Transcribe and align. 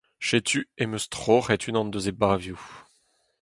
Setu 0.27 0.59
em 0.81 0.93
eus 0.95 1.05
troc’het 1.13 1.63
unan 1.69 1.93
eus 1.95 2.05
e 2.11 2.13
bavioù. 2.19 2.59